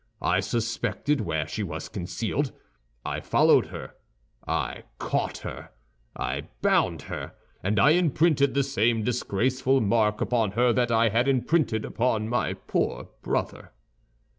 [0.19, 2.51] I suspected where she was concealed.
[3.05, 3.93] I followed her,
[4.47, 5.69] I caught her,
[6.15, 11.27] I bound her; and I imprinted the same disgraceful mark upon her that I had
[11.27, 13.73] imprinted upon my poor brother.